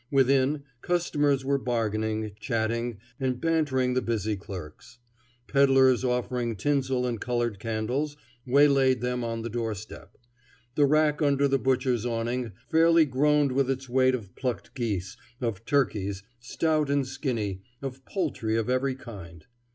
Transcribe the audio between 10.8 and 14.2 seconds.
rack under the butcher's awning fairly groaned with its weight